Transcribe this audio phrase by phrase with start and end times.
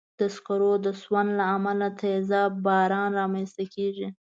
[0.19, 4.07] د سکرو د سون له امله تېزاب باران رامنځته کېږي.